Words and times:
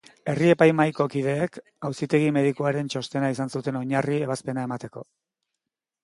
Herri-epaimahaiko 0.31 1.05
kideek 1.15 1.57
auzitegi-medikuaren 1.89 2.89
txostena 2.93 3.29
izan 3.33 3.53
zuten 3.59 3.77
oinarri 3.81 4.17
ebazpena 4.29 4.63
emateko. 4.69 5.05